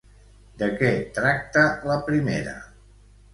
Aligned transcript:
De 0.61 0.69
què 0.79 0.89
tracta 1.17 1.67
la 1.91 1.99
primera? 2.09 2.57